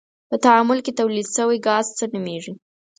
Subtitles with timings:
[0.29, 2.53] په تعامل کې تولید شوی ګاز څه نومیږي؟